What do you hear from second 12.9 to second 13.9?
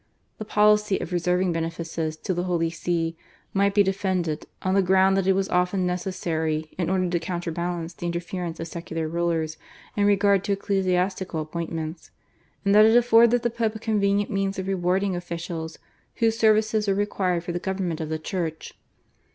afforded the Pope a